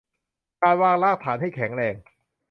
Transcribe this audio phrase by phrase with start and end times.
[0.61, 1.95] การวางรากฐานให้แข็งแรง